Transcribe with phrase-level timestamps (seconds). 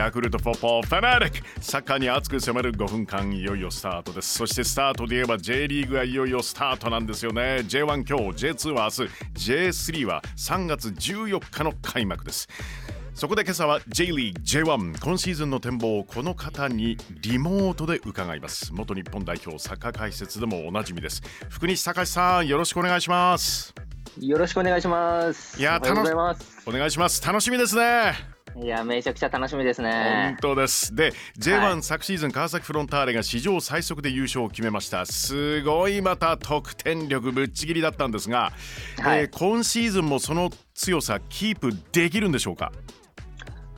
[0.00, 1.60] ヤクルトフォッポーファナリック。
[1.60, 4.38] サッカーに熱く迫る5分間いよいよスタートです。
[4.38, 7.58] そしてスタートで言えば J リーグがいよいよスタートなんですよね。
[7.68, 9.52] J1 今日 J2 は明日。
[9.52, 12.48] J3 は3月14日の開幕です。
[13.12, 18.72] そこで今朝は J リーグ J1 今シーズンの展望をこの方にリモートで伺います。
[18.72, 21.20] 元日本代表サッカー解説でもおなじみです。
[21.50, 23.74] 福西隆さんよろしくお願いします。
[24.18, 25.60] よろしくお願いします。
[25.60, 26.62] いやおはようございます。
[26.66, 27.22] お願いします。
[27.22, 30.36] 楽しみですねいやめちゃくちゃ楽しみですね。
[30.42, 30.94] 本当です。
[30.94, 35.06] で J1、はい、昨シーズン川崎フロンターレが史上最速で優勝を決めました。
[35.06, 38.52] すごいまた得点力ぶっちぎりだったんですが、
[38.98, 42.72] はい、えー、今シーズンもその強さキープできるんでしょうか？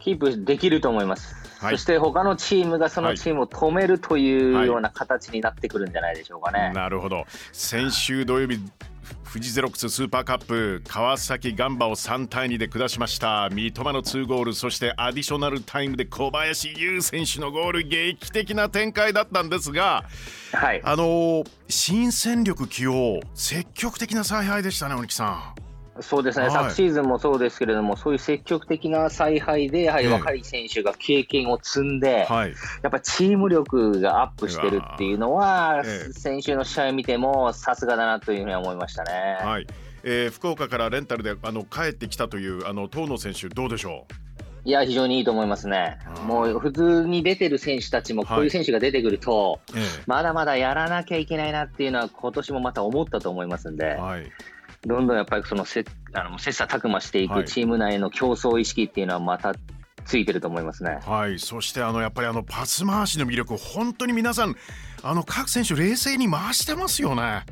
[0.00, 7.24] キープできると思います、はい、そして他のチームがそのチームを止めるというような形になってくるんじゃないでしょうかね、なるほど。
[7.52, 8.58] 先週土曜日
[9.24, 20.04] 富士ゼロックススーパーカップ川崎ガンバを3対2で下しました三笘の2ゴールそしてアディショナルタイムで小林優選手のゴール劇的な展開だったんですが、
[20.52, 25.71] はい、あの新戦力起用積極的な采配でしたね鬼木さん。
[26.02, 39.38] そうですね、はい、昨シーズンもそうですけれども、そういう積極的な采配で、やはり若い選手が経験を積んで、えーやっぱりチーム力がアップしてるっていうのは、えー、先週の試合を見ても、さすがだなというふうに思いましたね。
[39.40, 39.66] はい。
[40.04, 44.14] えー、福岡からレンタルであの帰ってきたというあの遠野選手、どうでしょう？
[44.64, 45.98] いや、非常にいいと思いますね。
[46.24, 54.30] もう普通に出てる選手たちも、こういう選手が出てくると、はい、まだまだやらなきゃいけないなっていうのは、今年もまた思ったと思いますんで、はい、
[54.86, 59.54] どんどんやっぱりそのせあの切磋琢磨していくチーム内の競争意識っていうのはまた
[60.04, 60.98] ついてると思いますね。
[61.06, 64.56] はい、そしてあのやっぱりあのパス回しの魅力本当に皆さん
[65.02, 67.44] あの各選手冷静に回してますよね。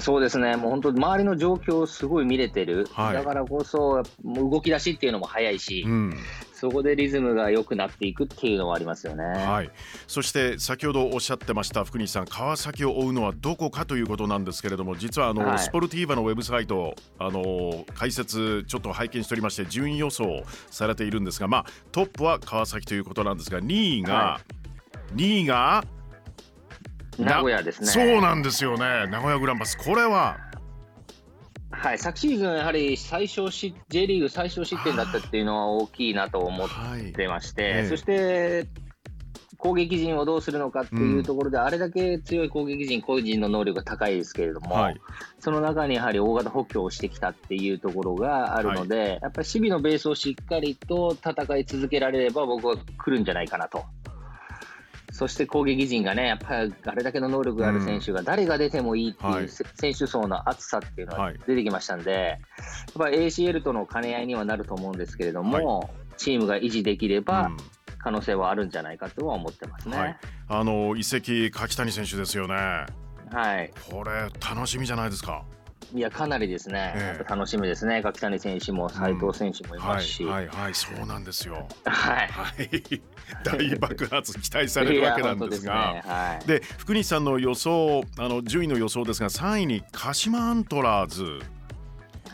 [0.00, 6.16] そうですね、もう本当、周りの状況をすごい見れてる、はい、だからこそ、動き出しっていうのも早いし、うん、
[6.64, 9.70] そこでリズムが良くなっていくっていうのはありますよね、はい、
[10.06, 24.40] そして先ほどおっしゃってました福西さん川崎を追うのはどこかということなんですけれども実はあの、はい、スポルティーバのウェブサイトあの解説ちょっと拝見しておりまして順位予想されているんですが、まあ、トップは川崎ということなんですが2位が、は
[25.14, 25.84] い、2位が
[27.18, 27.86] 名古屋ですね。
[27.88, 29.06] そうなんですよね。
[29.08, 29.76] 名古屋グランパス。
[29.76, 30.38] これは
[31.84, 36.68] はい、昨シーズン、やはり最小し J リーグ最小失点だったっていうのは大きいなと思っ
[37.12, 38.66] てまして、はいそして
[39.58, 45.00] 攻撃陣をどうするのかっていうところで、うん、あれだけ強い攻撃陣、個人の能力が高いですけれども、はい、
[45.38, 53.84] その中にやはり大型補強をしてきたっていうところがあるので、はい、やっぱり守備のベースをしっかりと戦い続けられれば、僕は来るんじゃないかなと。
[55.14, 62.38] そして攻撃陣がね、やっぱりあれだけの能力がある選手が誰が出てもいいっていう選手層の厚さっていうのは出てきましたんで、やっ
[62.98, 67.52] ぱり ACL との兼ね合いにはなると思うんですけれども、チームが維持できれば、
[67.98, 69.96] 可能性はあるんじゃないかとは思ってますね。
[69.96, 72.54] はい、あの移籍柿谷選手ですよね。
[73.30, 73.70] はい。
[73.88, 75.44] これ楽しみじゃないですか。
[75.92, 81.68] いや、かなりですね、えー、楽しみですね、柿谷選手も斉藤選手もいますし、うん、はい、はい、はい、そうなんですよ。
[81.84, 83.02] はい、はい、
[83.44, 86.02] 大爆発期待される わけなんですが、
[86.46, 86.60] で、ね。
[86.60, 91.40] はい、福西さんの予想、あの順位の予想ですが、3位に鹿島アントラーズ。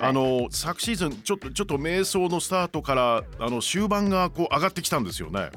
[0.03, 5.51] あの昨シーズンちょっとちょっと迷走のスタートからあの終盤がこう上がってきたんですよね。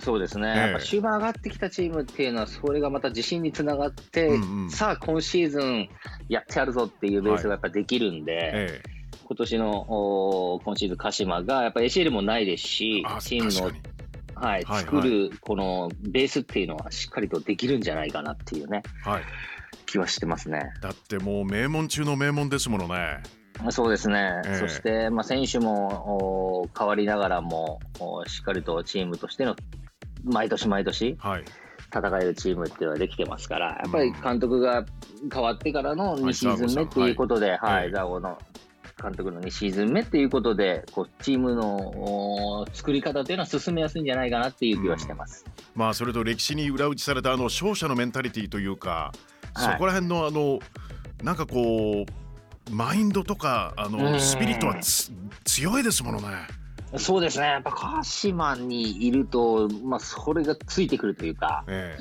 [0.00, 5.88] そうですね、えー、やっぱ終盤上がってきたチームっていうのは、それがまた自信につながって、うんうん、さあ、今シーズン
[6.28, 8.82] やってやるぞっていうベースがやっぱできるんで、はいえ。
[8.84, 13.72] ー、今年のお今シーズン、鹿島がやっぱ ACL もないですし、チームの、
[14.34, 19.22] はい、作るこのベースっていうのはしっかりとできるんじゃないかなっていうね、はい、
[19.86, 20.72] 気はしてますね。
[20.80, 23.22] だってもう名門中の名門ですものね。
[23.70, 27.78] そうですね、えー、そして、まあ、選手も変わりながらも
[28.26, 29.54] しっかりとチームとしての
[30.24, 31.16] 毎年毎年、
[31.92, 34.84] 戦えるチームっていうのはできてますから、やっぱり監督が
[35.32, 38.38] 変わってからの2シーズン目っていうことで、はい、ザオの
[39.02, 49.12] 監督の2シーズン目っていうことで、こうチームの作り方というのは進めやすいんじゃないかなっていう気はしてます、うん、まあ、それと歴史に裏打ちされたあの勝者のメンタリティーというか、
[49.54, 50.60] はい、そこら辺のあの
[51.22, 54.76] なんかこうマインドとかあのスピリットは
[55.44, 56.28] 強いですものね。
[56.96, 61.96] そうですね、やっぱ鹿島にいると、まあ、それがついてくるというか、え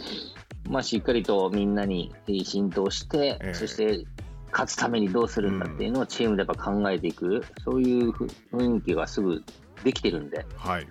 [0.65, 2.12] ー、まあ、しっかりとみんなに
[2.44, 4.06] 浸透して、えー、そして
[4.51, 8.12] 勝つためにどうするんだっていうのをチームでやっぱ考えていく、うん、そういう
[8.51, 9.44] 雰囲気がすぐ
[9.83, 10.45] できてるんで。
[10.57, 10.88] はい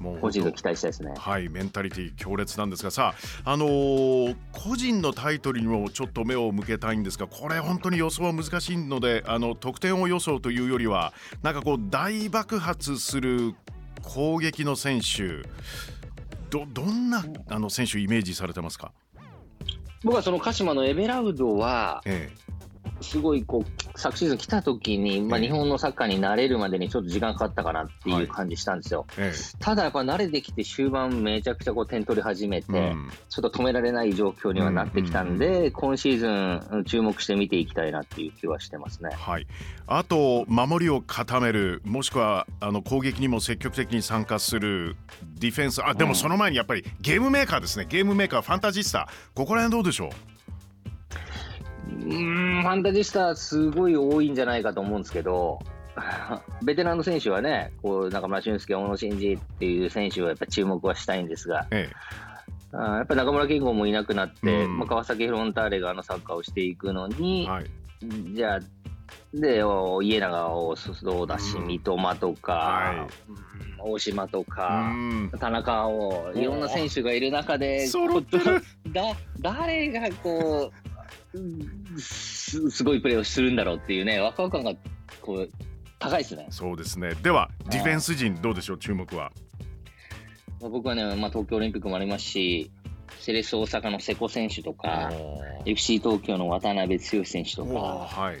[0.00, 1.12] もう個人の期待したいですね。
[1.16, 3.14] はい、メンタリティ強烈なんですがさ
[3.44, 11.12] あ、あのー、個人のタイトルにもちょっと目を向けたいんですがこれ本当に予想は難しいのであの得点を予想というよりは
[11.42, 13.54] なんかこう大爆発する
[14.02, 15.46] 攻撃の選手
[16.48, 18.92] どどんなあの選手イメージされてますか？
[20.02, 22.36] 僕はその鹿島のエベラウドは、ええ、
[23.00, 29.06] すごいこう昨シーズン来た時に、まあ、日本のサッカーに慣れるまでにちょっと時間かかったかなっていう感じしたんですよ。
[29.16, 36.28] はい、ただやっぱ慣れてきて終盤めちゃくちゃこう点取り始めて、うん、ちょっと止められない状況にはなってきたんで、うんうん、今シーズ
[36.78, 39.10] ン注目して見ていきたいなっていう気はしてますね。
[39.12, 39.46] はい、
[39.86, 44.96] あと守りを固めるもしくはあの攻撃にも積極的に参加する
[45.34, 45.84] ディフェンス。
[45.84, 47.86] あでもその前にやっぱりゲームメーカーですね。
[47.88, 50.10] ゲームメーカーファンタジスタここら辺どうでしょう？
[51.90, 55.58] うんファンタジスタすごい多いんじゃないかと思うんですけど、
[56.62, 67.66] ベテランの選手はね、こう中村俊輔、小野伸二っていう選手はやっぱ注目はしたいんですが、ええ、あやっぱ中村健吾もいなくなって、うん、まあ、川崎フロンターレがあのサッカーをしていくのに、はい、
[68.34, 68.60] じゃあ、
[69.34, 69.62] で
[70.02, 77.86] 家長をそうだし、うん、三笘とか、はい、大島とか、うん、田中をいろんな選手がいる中で、
[78.92, 79.02] だ
[79.40, 80.89] 誰がこう。
[81.98, 84.78] すすごいプレーをするんだろうっていうね、ワクワク感が
[85.20, 85.48] こう
[85.98, 86.46] 高いですね。
[86.50, 87.14] そうですね。
[87.22, 89.32] では、ディフェンス陣、どうでしょう、注目は？
[90.60, 92.70] 僕はね、まあ、東京オリンピックもありますし、
[93.18, 95.10] セレッソ大阪の瀬古選手とか、
[95.64, 98.36] FC 東京の渡辺剛選手とか、はい、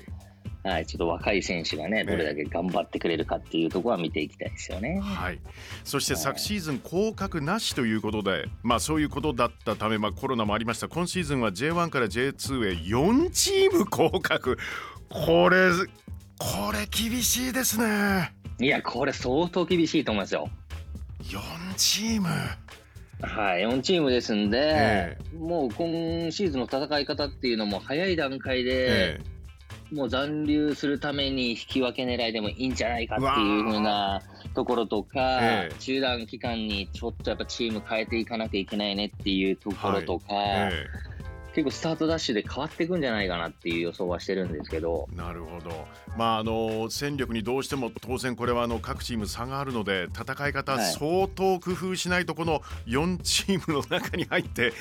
[0.62, 5.00] はい、ちょっと若い選手がね、どれだけ頑張ってくれるかっていうところは見ていきたいですよね。
[5.02, 5.40] はい、
[5.84, 14.58] そして昨シーズン、降格なしということで、まあ、そういうことだったため、まあ、コロナもありました、今シーズンは J1 から J2 へ4チーム降格、
[15.08, 15.70] これ、
[16.38, 18.32] これ、厳しいですね。
[18.58, 20.50] いや、これ、相当厳しいと思いますよ。
[21.22, 21.40] 4
[21.76, 22.28] チーム。
[23.22, 29.39] はい、4チームですんで、えー、もう今シーズンの戦い方っていうのも早い段階で、えー
[29.92, 34.22] もう残留するために引き分け狙いでもいいんじゃないかっていうふうな
[34.54, 40.86] ところとか、ええ、中断期間にちょっとやっぱチーム変えていかなきゃいけないねっていうところとか、はいえ、
[41.54, 45.08] 結構スタートダッシュで変わっていくんじゃないかなっていう予想はしてるんですけど。
[45.14, 45.86] なるほど。
[46.16, 54.72] まああの戦力にどうしても当然これはあの各チーム差があるので戦い方相当工夫しないとこの4チームの中に入って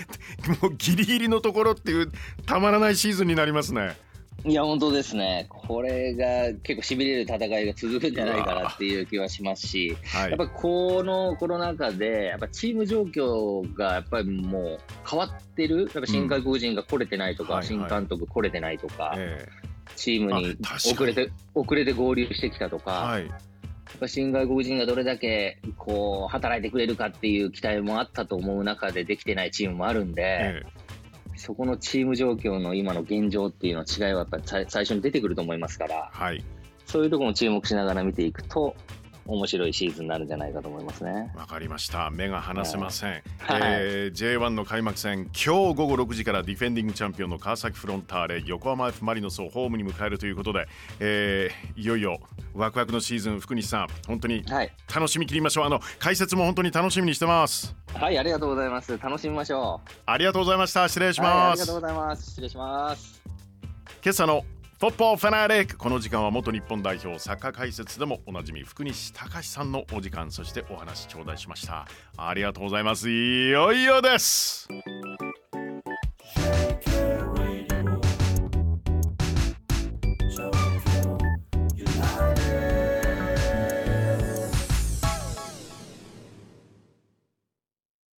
[0.61, 2.11] もうギリギリのところっていう
[2.45, 4.08] たまらないシーズンになりますね。
[4.45, 5.47] いや、本当ですね。
[5.49, 19.39] これが結構しびれる戦いが続くんじゃないかなっていう気はしますし、はい、やっぱこのコロナ禍で、やっぱチーム状況がやっぱりもう変わってる、やっぱ新外国人が来れてないとか、うん、新監督来れてないとか、はいはい、
[19.95, 20.55] チームに。
[20.63, 30.98] 遅れて遅れて合流してきたとか、はい、やっぱ新外国人がどれだけこう働いてくれるかっていう期待もあったと思う中でできてないチームもあるんで、ええ
[31.39, 36.43] そこのチーム状況の今の現状っていうの違いはやっぱり最初に出てくると思いますから、はい、
[36.85, 38.75] そういうところも注目しながら見ていくと
[39.29, 41.31] 面白いシーズンになるんじゃないかと思いますね。
[41.35, 42.09] わかりました。
[42.09, 43.11] 目が離せません。
[43.11, 43.21] はい、
[43.61, 50.67] えー、J1 の開幕戦、今日午後6時からディフェンディングチャンピオンの川崎フロンターレ、横浜 F マリノスをホームに迎えるということで、
[50.99, 52.19] えー、いよいよ
[52.55, 54.43] ワクワクのシーズン、福西さん、本当に
[54.93, 55.65] 楽しみきりましょう。
[55.65, 57.75] あの解説も本当に楽しみにしてます。
[57.93, 58.97] はい、ありがとうございます。
[58.97, 59.91] 楽しみましょう。
[60.07, 60.87] ありがとうございました。
[60.87, 61.29] 失礼します。
[61.29, 62.25] はい、ありがとうございます。
[62.31, 63.21] 失礼します。
[64.03, 64.43] 今朝の
[64.79, 71.85] フォッポーファナレックこの時間は元日本代表サッカー解説でもおなじみ福西隆さんのお時間そしてお話頂戴しました。
[72.15, 73.09] ありがとうございます。
[73.09, 74.69] いよいよです。